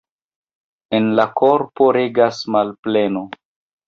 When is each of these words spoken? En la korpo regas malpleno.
En 0.99 1.09
la 1.19 1.25
korpo 1.41 1.89
regas 1.97 2.39
malpleno. 2.57 3.23